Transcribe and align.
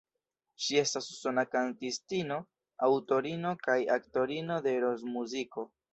Ŝi 0.67 0.79
estas 0.83 1.09
usona 1.15 1.43
kantistino, 1.49 2.37
aŭtorino 2.89 3.55
kaj 3.69 3.79
aktorino 3.99 4.59
de 4.69 4.75
rokmuziko. 4.87 5.69